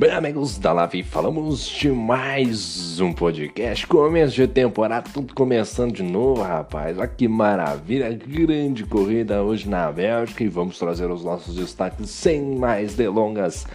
[0.00, 3.86] Bem, amigos da Lavi, falamos de mais um podcast.
[3.86, 6.96] Começo de temporada, tudo começando de novo, rapaz.
[6.96, 8.10] Olha que maravilha!
[8.10, 13.66] Grande corrida hoje na Bélgica e vamos trazer os nossos destaques sem mais delongas.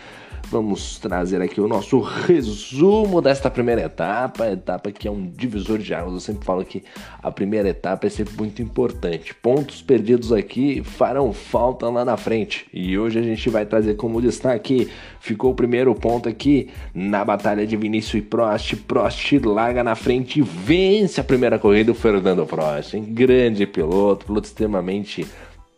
[0.52, 5.94] Vamos trazer aqui o nosso resumo desta primeira etapa, etapa que é um divisor de
[5.94, 6.14] águas.
[6.14, 6.84] Eu sempre falo que
[7.22, 9.34] a primeira etapa é sempre muito importante.
[9.34, 12.68] Pontos perdidos aqui farão falta lá na frente.
[12.72, 17.66] E hoje a gente vai trazer como destaque, ficou o primeiro ponto aqui na batalha
[17.66, 18.76] de Vinícius e Prost.
[18.76, 22.94] Prost larga na frente e vence a primeira corrida o Fernando Prost.
[22.94, 23.04] Hein?
[23.10, 25.26] Grande piloto, piloto extremamente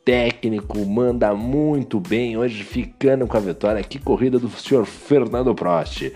[0.08, 3.84] técnico, manda muito bem, hoje ficando com a vitória.
[3.84, 6.14] Que corrida do senhor Fernando Prost.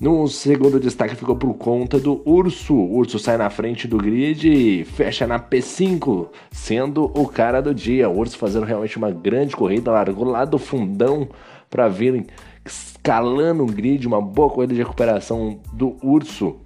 [0.00, 2.72] No segundo destaque ficou por conta do Urso.
[2.72, 7.74] O Urso sai na frente do grid e fecha na P5, sendo o cara do
[7.74, 8.08] dia.
[8.08, 11.28] O Urso fazendo realmente uma grande corrida, largou lá do fundão
[11.68, 12.24] para vir
[12.64, 16.56] escalando o grid, uma boa corrida de recuperação do Urso.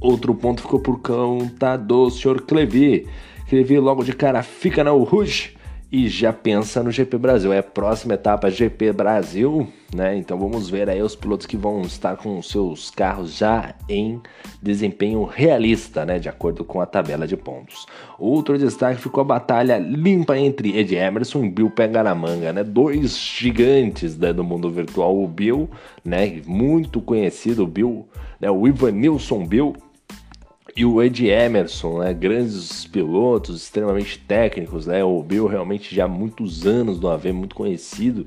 [0.00, 2.42] Outro ponto ficou por conta do Sr.
[2.42, 3.06] Clevi.
[3.48, 5.54] Clevi logo de cara fica na Rouge
[5.94, 7.52] e já pensa no GP Brasil.
[7.52, 10.16] É a próxima etapa GP Brasil, né?
[10.16, 14.20] Então vamos ver aí os pilotos que vão estar com seus carros já em
[14.60, 16.18] desempenho realista, né?
[16.18, 17.86] De acordo com a tabela de pontos.
[18.18, 22.64] Outro destaque ficou a batalha limpa entre Ed Emerson e Bill Pega na Manga, né?
[22.64, 25.70] Dois gigantes né, do mundo virtual, o Bill,
[26.04, 26.42] né?
[26.44, 28.04] Muito conhecido, o Bill,
[28.40, 28.50] né?
[28.50, 29.76] O Ivan Nilson Bill
[30.76, 36.08] e o Ed Emerson, né, grandes pilotos, extremamente técnicos, né, o Bill realmente já há
[36.08, 38.26] muitos anos no AV, muito conhecido,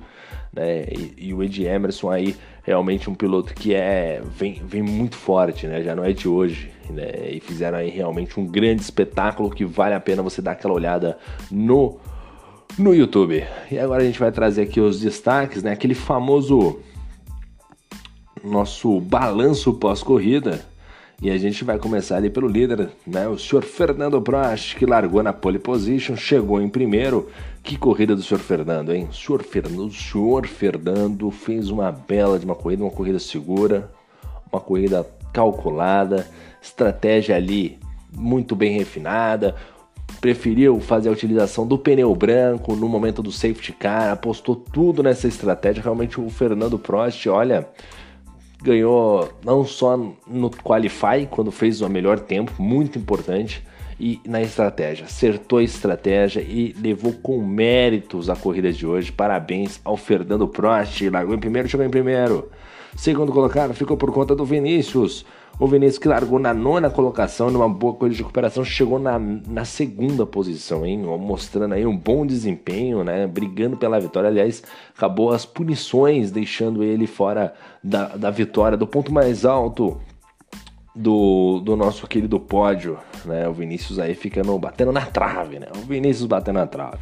[0.53, 5.17] né, e, e, o Ed Emerson aí realmente um piloto que é vem, vem muito
[5.17, 9.49] forte, né, já não é de hoje, né, e fizeram aí realmente um grande espetáculo
[9.49, 11.17] que vale a pena você dar aquela olhada
[11.51, 11.99] no
[12.77, 13.43] no YouTube.
[13.71, 16.79] E agora a gente vai trazer aqui os destaques, né, aquele famoso
[18.43, 20.63] nosso balanço pós-corrida,
[21.19, 23.27] e a gente vai começar ali pelo líder, né?
[23.27, 27.27] O senhor Fernando Prost, que largou na pole position, chegou em primeiro.
[27.63, 29.07] Que corrida do senhor Fernando, hein?
[29.09, 33.89] O senhor Fernando, o senhor Fernando fez uma bela de uma corrida, uma corrida segura,
[34.51, 36.27] uma corrida calculada,
[36.61, 37.79] estratégia ali
[38.15, 39.55] muito bem refinada.
[40.21, 45.27] Preferiu fazer a utilização do pneu branco no momento do safety car, apostou tudo nessa
[45.27, 45.81] estratégia.
[45.81, 47.67] Realmente o Fernando Prost, olha,
[48.61, 53.63] ganhou não só no Qualify, quando fez o melhor tempo, muito importante,
[53.99, 55.05] e na estratégia.
[55.05, 59.11] Acertou a estratégia e levou com méritos a corrida de hoje.
[59.11, 62.49] Parabéns ao Fernando Prost, largou em primeiro, chegou em primeiro.
[62.95, 65.25] Segundo colocado ficou por conta do Vinícius.
[65.59, 69.65] O Vinícius que largou na nona colocação, numa boa corrida de recuperação, chegou na, na
[69.65, 70.99] segunda posição, hein?
[71.19, 73.25] Mostrando aí um bom desempenho, né?
[73.25, 74.29] Brigando pela vitória.
[74.29, 74.61] Aliás,
[74.95, 79.99] acabou as punições, deixando ele fora da, da vitória, do ponto mais alto
[80.97, 83.47] do, do nosso querido pódio, né?
[83.47, 85.67] O Vinícius aí ficando batendo na trave, né?
[85.75, 86.97] O Vinícius batendo na trave.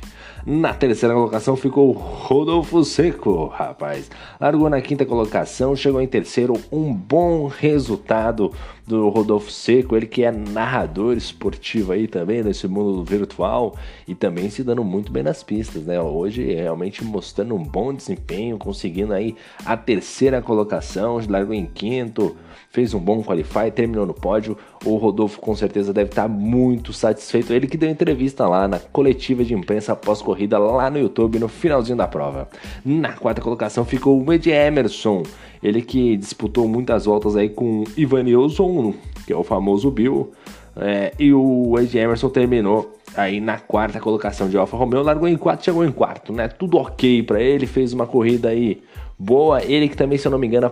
[0.45, 4.11] Na terceira colocação ficou Rodolfo Seco, rapaz.
[4.39, 6.53] Largou na quinta colocação, chegou em terceiro.
[6.69, 8.51] Um bom resultado
[8.85, 13.75] do Rodolfo Seco, ele que é narrador esportivo aí também nesse mundo virtual
[14.05, 15.99] e também se dando muito bem nas pistas, né?
[16.01, 19.35] Hoje realmente mostrando um bom desempenho, conseguindo aí
[19.65, 22.35] a terceira colocação, largou em quinto
[22.69, 24.57] fez um bom qualify, terminou no pódio.
[24.83, 27.53] O Rodolfo com certeza deve estar muito satisfeito.
[27.53, 31.47] Ele que deu entrevista lá na coletiva de imprensa após corrida lá no YouTube no
[31.47, 32.47] finalzinho da prova.
[32.83, 35.23] Na quarta colocação ficou o Ed Emerson,
[35.61, 38.93] ele que disputou muitas voltas aí com Ivanilson,
[39.25, 40.31] que é o famoso Bill.
[40.77, 45.37] É, e o Ed Emerson terminou aí na quarta colocação de Alfa Romeo, largou em
[45.37, 46.47] quarto, chegou em quarto, né?
[46.47, 48.81] Tudo ok para ele, fez uma corrida aí
[49.17, 49.63] boa.
[49.63, 50.69] Ele que também, se eu não me engano,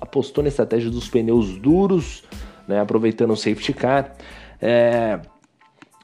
[0.00, 2.24] apostou na estratégia dos pneus duros,
[2.66, 2.80] né?
[2.80, 4.12] Aproveitando o safety car.
[4.60, 5.20] É,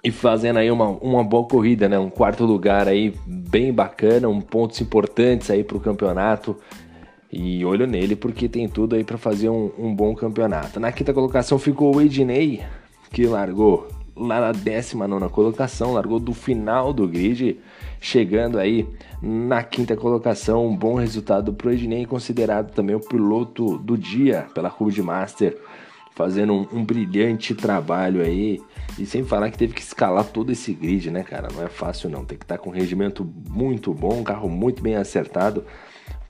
[0.05, 1.99] e fazendo aí uma, uma boa corrida, né?
[1.99, 6.57] Um quarto lugar aí bem bacana, um pontos importantes aí para o campeonato.
[7.33, 10.79] E olho nele porque tem tudo aí para fazer um, um, bom campeonato.
[10.79, 12.63] Na quinta colocação ficou o Ednei,
[13.11, 17.59] que largou lá na 19 colocação, largou do final do grid,
[18.01, 18.87] chegando aí
[19.21, 20.67] na quinta colocação.
[20.67, 25.57] Um bom resultado para o Ednei, considerado também o piloto do dia pela Road Master,
[26.15, 28.61] fazendo um, um, brilhante trabalho aí.
[28.99, 31.49] E sem falar que teve que escalar todo esse grid, né, cara?
[31.53, 34.49] Não é fácil não, tem que estar tá com um regimento muito bom, um carro
[34.49, 35.65] muito bem acertado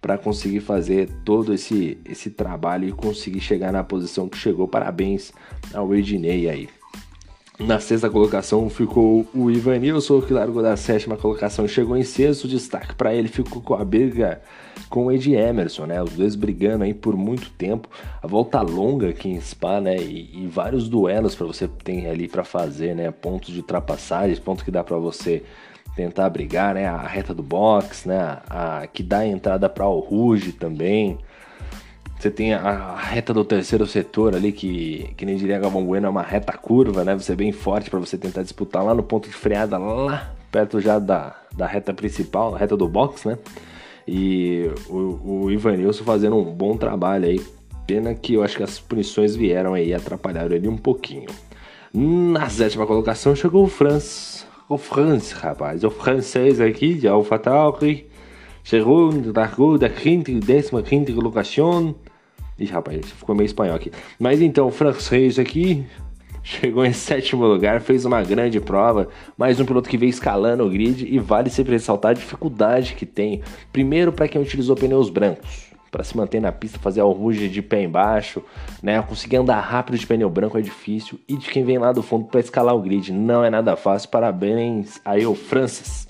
[0.00, 4.66] para conseguir fazer todo esse, esse trabalho e conseguir chegar na posição que chegou.
[4.66, 5.32] Parabéns
[5.72, 6.68] ao Ednei aí.
[7.66, 12.48] Na sexta colocação ficou o Ivanilson, que largou da sétima colocação e chegou em sexto.
[12.48, 14.42] Destaque para ele ficou com a briga
[14.90, 16.02] com o Ed Emerson, né?
[16.02, 17.88] Os dois brigando aí por muito tempo.
[18.20, 19.96] A volta longa aqui em Spa, né?
[19.96, 23.10] E, e vários duelos para você ter ali para fazer, né?
[23.12, 25.44] Pontos de ultrapassagem, pontos que dá para você
[25.94, 26.86] tentar brigar, né?
[26.86, 28.38] A reta do box, né?
[28.50, 31.18] A, que dá a entrada para o Ruge também.
[32.22, 36.08] Você tem a reta do terceiro setor ali, que, que nem diria Galvão Bueno, é
[36.08, 37.18] uma reta curva, né?
[37.18, 40.80] Você é bem forte para você tentar disputar lá no ponto de freada, lá perto
[40.80, 43.38] já da, da reta principal, a reta do box, né?
[44.06, 47.44] E o, o Ivanilson fazendo um bom trabalho aí.
[47.88, 51.28] Pena que eu acho que as punições vieram aí e atrapalharam ele um pouquinho.
[51.92, 54.46] Na sétima colocação chegou o Franz.
[54.68, 55.82] O Franz, rapaz.
[55.82, 58.06] O francês aqui de AlphaTauri.
[58.62, 61.96] Chegou, largou da quinta décima quinta colocação.
[62.62, 63.90] Ih, rapaz, ficou meio espanhol aqui.
[64.20, 65.84] Mas então, o francês aqui
[66.44, 69.08] chegou em sétimo lugar, fez uma grande prova.
[69.36, 73.04] Mais um piloto que veio escalando o grid e vale sempre ressaltar a dificuldade que
[73.04, 73.42] tem.
[73.72, 75.72] Primeiro, para quem utilizou pneus brancos.
[75.90, 78.40] Para se manter na pista, fazer o ruge de pé embaixo,
[78.80, 79.02] né?
[79.02, 81.18] Conseguir andar rápido de pneu branco é difícil.
[81.28, 84.08] E de quem vem lá do fundo para escalar o grid, não é nada fácil.
[84.08, 86.06] Parabéns aí, o Francis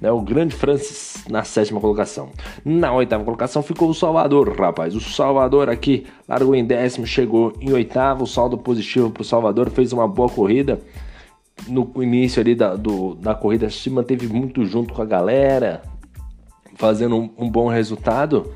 [0.00, 2.30] né, o grande Francis na sétima colocação.
[2.64, 4.94] Na oitava colocação ficou o Salvador, rapaz.
[4.94, 9.92] O Salvador aqui largou em décimo, chegou em oitavo, saldo positivo para o Salvador, fez
[9.92, 10.80] uma boa corrida.
[11.66, 15.82] No início ali da, do, da corrida se manteve muito junto com a galera,
[16.74, 18.52] fazendo um, um bom resultado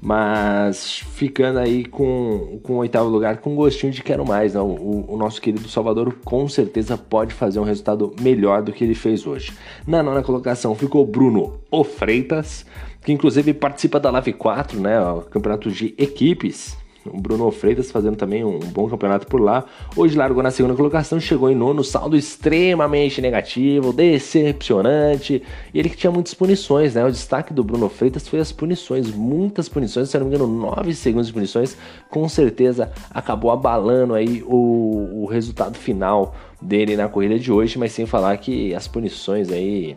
[0.00, 4.54] mas ficando aí com, com o oitavo lugar com gostinho de quero mais.
[4.54, 4.66] Não?
[4.66, 8.94] O, o, nosso querido Salvador com certeza pode fazer um resultado melhor do que ele
[8.94, 9.52] fez hoje.
[9.86, 12.64] Na nona colocação ficou Bruno O Freitas,
[13.04, 16.79] que inclusive participa da Live 4, né, o campeonato de equipes.
[17.06, 19.64] O Bruno Freitas fazendo também um bom campeonato por lá.
[19.96, 25.42] Hoje largou na segunda colocação, chegou em nono, saldo extremamente negativo, decepcionante.
[25.72, 27.04] E ele que tinha muitas punições, né?
[27.04, 30.94] O destaque do Bruno Freitas foi as punições, muitas punições, se não me engano, 9
[30.94, 31.76] segundos de punições.
[32.10, 37.92] Com certeza acabou abalando aí o, o resultado final dele na corrida de hoje, mas
[37.92, 39.96] sem falar que as punições aí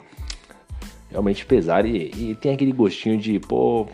[1.12, 3.88] realmente pesaram e, e tem aquele gostinho de, pô,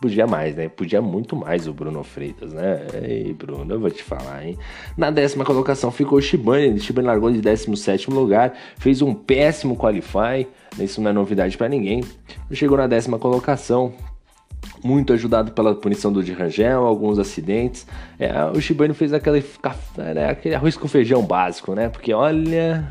[0.00, 0.68] podia mais, né?
[0.68, 2.86] Podia muito mais o Bruno Freitas, né?
[3.02, 4.56] Ei, Bruno, eu vou te falar, hein?
[4.96, 6.78] Na décima colocação ficou o Shibane.
[6.80, 10.46] Shibane largou de 17 lugar, fez um péssimo qualify.
[10.78, 12.04] Isso não é novidade para ninguém.
[12.52, 13.92] Chegou na décima colocação,
[14.82, 17.86] muito ajudado pela punição do de Rangel, alguns acidentes.
[18.18, 19.44] É, o Shibane fez aquele,
[19.96, 21.88] né, aquele arroz com feijão básico, né?
[21.88, 22.90] Porque olha,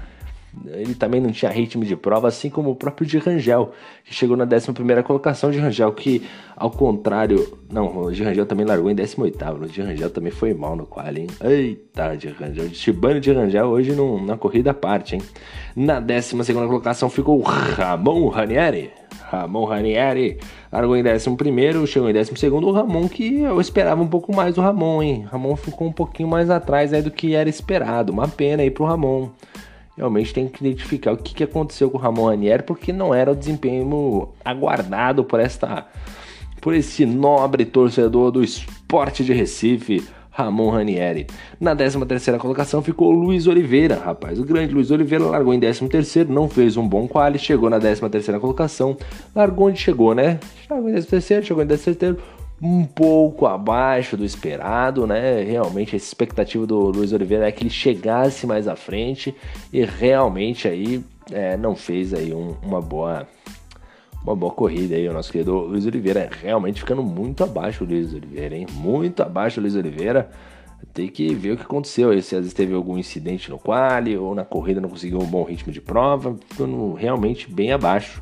[0.65, 3.71] ele também não tinha ritmo de prova, assim como o próprio de Rangel,
[4.03, 6.23] que chegou na 11 colocação de Rangel, que
[6.55, 7.57] ao contrário.
[7.71, 9.45] Não, o de Rangel também largou em 18.
[9.45, 11.27] O de Rangel também foi mal no qual, hein?
[11.41, 12.69] Eita, de Rangel.
[12.69, 15.21] Chibano de Rangel hoje num, na corrida à parte, hein?
[15.75, 18.91] Na 12 colocação ficou Ramon Ranieri.
[19.29, 20.39] Ramon Ranieri
[20.71, 22.47] largou em 11, chegou em 12.
[22.47, 25.27] O Ramon, que eu esperava um pouco mais do Ramon, hein?
[25.29, 28.11] Ramon ficou um pouquinho mais atrás aí do que era esperado.
[28.13, 29.29] Uma pena aí pro Ramon
[29.97, 33.31] realmente tem que identificar o que, que aconteceu com o Ramon Ranieri, porque não era
[33.31, 35.87] o desempenho aguardado por esta
[36.61, 40.03] por esse nobre torcedor do esporte de Recife,
[40.37, 41.25] Ramon Ranieri.
[41.59, 44.39] Na 13 terceira colocação ficou Luiz Oliveira, rapaz.
[44.39, 47.79] O grande Luiz Oliveira largou em 13 terceiro, não fez um bom quali, chegou na
[47.79, 48.95] 13 terceira colocação,
[49.35, 50.39] largou onde chegou, né?
[50.67, 52.17] Chegou em 13 terceiro, chegou em 13 terceiro,
[52.61, 55.43] um pouco abaixo do esperado, né?
[55.43, 59.35] Realmente a expectativa do Luiz Oliveira é que ele chegasse mais à frente
[59.71, 63.27] e realmente aí é, não fez aí um, uma boa
[64.23, 68.13] uma boa corrida aí o nosso querido Luiz Oliveira, realmente ficando muito abaixo do Luiz
[68.13, 68.65] Oliveira, hein?
[68.73, 70.29] Muito abaixo do Luiz Oliveira.
[70.93, 74.17] Tem que ver o que aconteceu aí, se às vezes teve algum incidente no quali
[74.17, 78.21] ou na corrida não conseguiu um bom ritmo de prova, ficando realmente bem abaixo.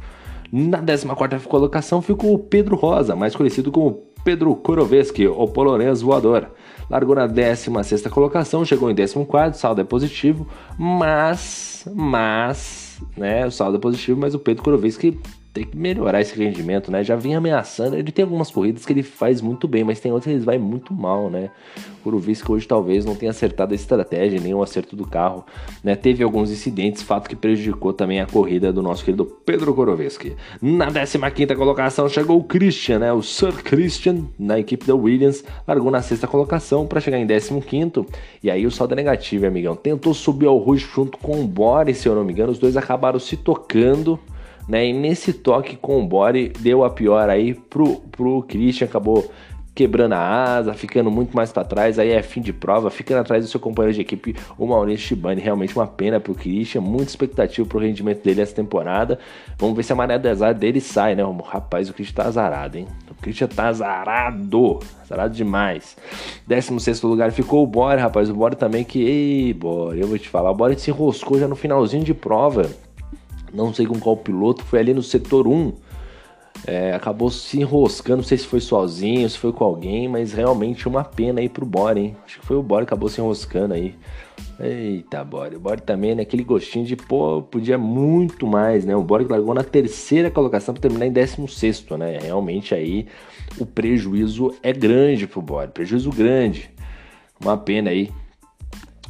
[0.51, 6.49] Na 14 colocação ficou o Pedro Rosa, mais conhecido como Pedro Koroveski, o polonês voador.
[6.89, 13.77] Largou na 16 colocação, chegou em 14, saldo é positivo, mas, mas, né, o saldo
[13.77, 15.19] é positivo, mas o Pedro Koroveski
[15.55, 17.01] tem que melhorar esse rendimento, né?
[17.01, 17.95] Já vinha ameaçando.
[17.95, 20.57] Ele tem algumas corridas que ele faz muito bem, mas tem outras que ele vai
[20.57, 21.49] muito mal, né?
[22.03, 25.45] Que hoje talvez não tenha acertado a estratégia, nem o acerto do carro,
[25.81, 25.95] né?
[25.95, 30.35] Teve alguns incidentes, fato que prejudicou também a corrida do nosso querido Pedro Koroveski.
[30.61, 33.13] Na 15 colocação chegou o Christian, né?
[33.13, 38.05] O Sir Christian, na equipe da Williams, largou na sexta colocação para chegar em 15
[38.43, 39.73] e aí o saldo é negativo, amigão.
[39.73, 42.75] Tentou subir ao Rush junto com o Boris, se eu não me engano, os dois
[42.75, 44.19] acabaram se tocando
[44.67, 44.87] né?
[44.87, 49.29] E nesse toque com o Bore deu a pior aí pro, pro Christian, acabou
[49.75, 53.43] quebrando a asa, ficando muito mais para trás, aí é fim de prova, ficando atrás
[53.43, 55.41] do seu companheiro de equipe, o Maurício Shibani.
[55.41, 59.19] Realmente uma pena pro Christian, muita expectativa pro rendimento dele essa temporada.
[59.57, 61.23] Vamos ver se a maré do azar dele sai, né?
[61.45, 62.87] Rapaz, o Christian tá azarado, hein?
[63.11, 65.97] O Christian tá azarado, azarado demais.
[66.47, 68.29] 16 lugar ficou o Bore, rapaz.
[68.29, 71.49] O Bore também que, ei, Bore, eu vou te falar, o Bore se enroscou já
[71.49, 72.69] no finalzinho de prova.
[73.55, 75.73] Não sei com qual piloto, foi ali no setor 1
[76.67, 80.87] é, acabou se enroscando, não sei se foi sozinho, se foi com alguém, mas realmente
[80.87, 82.17] uma pena aí pro Bore, hein?
[82.25, 83.93] Acho que foi o Bore que acabou se enroscando aí.
[84.59, 85.57] Eita, Bore.
[85.57, 86.23] O Bore também, né?
[86.23, 88.95] Aquele gostinho de, pô, podia muito mais, né?
[88.95, 92.19] O Bore largou na terceira colocação para terminar em 16, né?
[92.19, 93.05] Realmente aí
[93.59, 96.71] o prejuízo é grande pro Bore, prejuízo grande.
[97.39, 98.09] Uma pena aí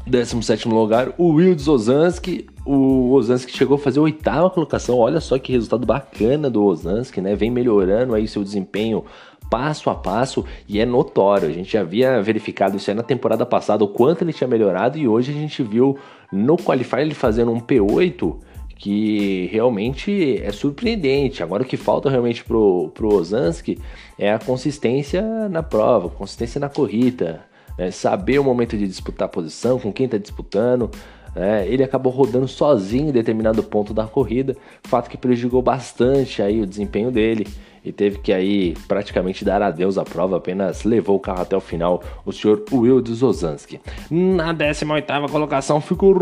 [0.05, 2.47] 17 lugar, o Wilds Ozanski.
[2.65, 4.97] O Ozanski chegou a fazer a oitava colocação.
[4.97, 7.35] Olha só que resultado bacana do Ozanski, né?
[7.35, 9.05] Vem melhorando aí seu desempenho
[9.49, 11.47] passo a passo e é notório.
[11.47, 14.97] A gente já havia verificado isso aí na temporada passada, o quanto ele tinha melhorado,
[14.97, 15.97] e hoje a gente viu
[16.31, 18.35] no Qualifier ele fazendo um P8
[18.75, 21.43] que realmente é surpreendente.
[21.43, 23.79] Agora o que falta realmente pro, pro Ozanski
[24.17, 27.45] é a consistência na prova, consistência na corrida
[27.77, 30.89] né, saber o momento de disputar a posição, com quem está disputando.
[31.35, 36.61] Né, ele acabou rodando sozinho em determinado ponto da corrida, fato que prejudicou bastante aí
[36.61, 37.45] o desempenho dele
[37.85, 41.61] e teve que aí praticamente dar adeus à prova, apenas levou o carro até o
[41.61, 43.79] final o senhor Will Ozanski.
[44.09, 46.15] Na 18ª colocação ficou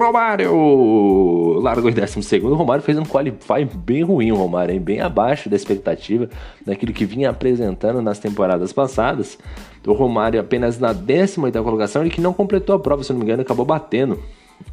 [0.00, 0.50] Romário,
[1.60, 4.80] largou em 12 O Romário fez um qualify bem ruim, o Romário, hein?
[4.80, 6.28] bem abaixo da expectativa
[6.64, 9.38] daquilo que vinha apresentando nas temporadas passadas.
[9.86, 13.24] O Romário apenas na 18 colocação, ele que não completou a prova, se não me
[13.24, 14.18] engano, acabou batendo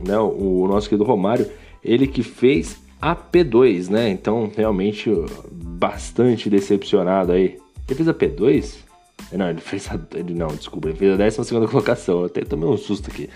[0.06, 0.18] né?
[0.18, 1.48] o nosso querido Romário,
[1.84, 4.10] ele que fez a P2, né?
[4.10, 5.10] Então, realmente,
[5.52, 7.58] bastante decepcionado aí.
[7.88, 8.87] Ele fez a P2?
[9.32, 10.00] Não, ele fez a.
[10.16, 12.20] Ele, não, desculpa, ele fez a 12 colocação.
[12.20, 13.30] Eu até tomei um susto aqui.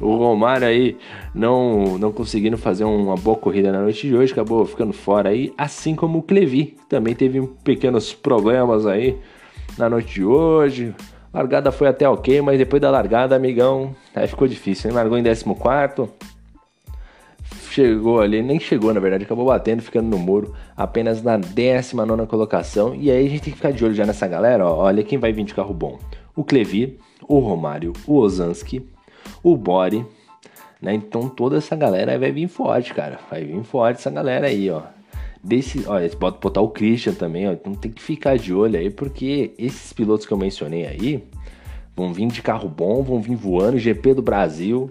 [0.00, 0.96] O Romário aí
[1.34, 5.52] não, não conseguindo fazer uma boa corrida na noite de hoje, acabou ficando fora aí.
[5.58, 9.18] Assim como o Clevi, também teve pequenos problemas aí
[9.76, 10.94] na noite de hoje.
[11.34, 14.90] Largada foi até ok, mas depois da largada, amigão, aí ficou difícil.
[14.90, 15.44] Ele largou em 14
[17.72, 22.94] chegou ali, nem chegou na verdade, acabou batendo, ficando no muro, apenas na 19 colocação.
[22.94, 25.18] E aí a gente tem que ficar de olho já nessa galera, ó, olha quem
[25.18, 25.98] vai vir de carro bom:
[26.36, 28.86] o Clevi, o Romário, o Ozanski,
[29.42, 30.04] o Bore,
[30.80, 30.94] né?
[30.94, 34.82] Então toda essa galera vai vir forte, cara, vai vir forte essa galera aí, ó.
[35.42, 37.52] Desse, olha, pode botar o Christian também, ó.
[37.52, 41.24] Então tem que ficar de olho aí, porque esses pilotos que eu mencionei aí
[41.96, 44.88] vão vir de carro bom, vão vir voando, GP do Brasil.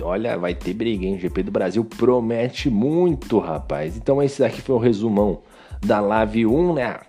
[0.00, 1.18] Olha, vai ter briga, hein?
[1.18, 3.96] GP do Brasil promete muito, rapaz.
[3.96, 5.42] Então esse daqui foi o resumão
[5.84, 7.00] da Live 1, né?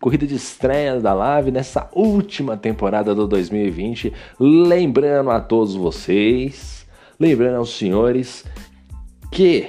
[0.00, 4.12] Corrida de estreia da Live nessa última temporada do 2020.
[4.38, 6.86] Lembrando a todos vocês,
[7.18, 8.44] lembrando aos senhores
[9.30, 9.68] que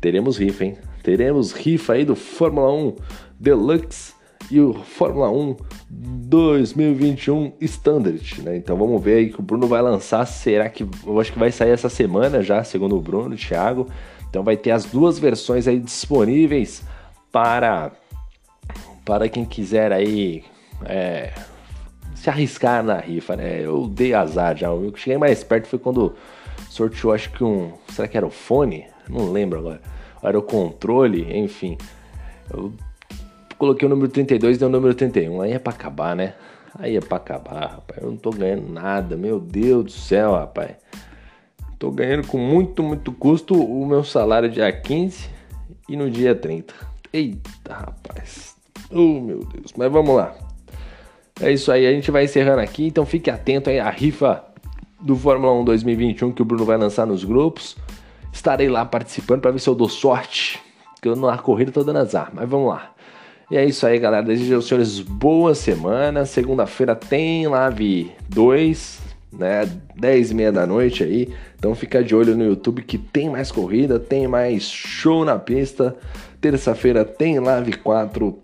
[0.00, 0.78] teremos rifa, hein?
[1.02, 2.96] Teremos rifa aí do Fórmula 1
[3.38, 4.14] Deluxe
[4.50, 5.56] e o Fórmula 1
[5.90, 8.56] 2021 Standard, né?
[8.56, 10.26] Então vamos ver aí que o Bruno vai lançar.
[10.26, 13.88] Será que eu acho que vai sair essa semana já, segundo o Bruno, o Thiago.
[14.28, 16.82] Então vai ter as duas versões aí disponíveis
[17.30, 17.92] para
[19.04, 20.42] para quem quiser aí
[20.86, 21.30] é,
[22.14, 23.60] se arriscar na rifa, né?
[23.60, 24.72] Eu dei azar já.
[24.72, 26.14] O que cheguei mais perto foi quando
[26.70, 28.86] sorteou, acho que um, será que era o fone?
[29.08, 29.80] Não lembro agora.
[30.22, 31.76] Era o controle, enfim.
[32.50, 32.72] Eu
[33.58, 35.40] coloquei o número 32 e deu o número 31.
[35.40, 36.34] Aí é pra acabar, né?
[36.78, 38.02] Aí é pra acabar, rapaz.
[38.02, 40.72] Eu não tô ganhando nada, meu Deus do céu, rapaz.
[41.78, 45.28] Tô ganhando com muito, muito custo o meu salário dia 15
[45.88, 46.74] e no dia 30.
[47.12, 48.56] Eita, rapaz.
[48.90, 49.72] Oh, meu Deus.
[49.76, 50.34] Mas vamos lá.
[51.40, 52.86] É isso aí, a gente vai encerrando aqui.
[52.86, 54.44] Então fique atento aí à rifa
[55.00, 57.76] do Fórmula 1 2021 que o Bruno vai lançar nos grupos.
[58.32, 60.60] Estarei lá participando para ver se eu dou sorte.
[61.02, 62.30] Que eu na corrida tô dando azar.
[62.32, 62.93] Mas vamos lá.
[63.50, 64.24] E é isso aí, galera.
[64.24, 66.24] Desejo aos senhores boa semana.
[66.24, 69.00] Segunda-feira tem live 2,
[69.32, 69.70] né?
[69.96, 71.28] 10 e meia da noite aí.
[71.58, 75.94] Então fica de olho no YouTube que tem mais corrida, tem mais show na pista.
[76.40, 78.38] Terça-feira tem live 4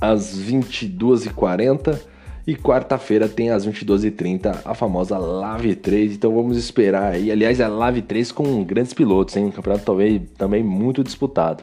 [0.00, 1.98] às 22h40.
[2.46, 6.14] E quarta-feira tem às 22h30 a famosa Live 3.
[6.14, 7.30] Então vamos esperar aí.
[7.30, 9.44] Aliás, é Live 3 com grandes pilotos, hein?
[9.44, 11.62] Um campeonato talvez também muito disputado.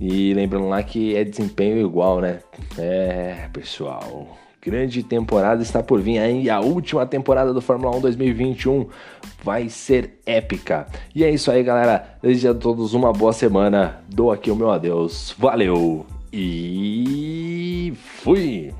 [0.00, 2.40] E lembrando lá que é desempenho igual, né?
[2.78, 4.38] É, pessoal.
[4.60, 6.48] Grande temporada está por vir aí.
[6.48, 8.86] A última temporada do Fórmula 1 2021
[9.42, 10.86] vai ser épica.
[11.14, 12.16] E é isso aí, galera.
[12.22, 14.02] Desejo a todos uma boa semana.
[14.08, 15.34] Dou aqui o meu adeus.
[15.38, 18.72] Valeu e fui!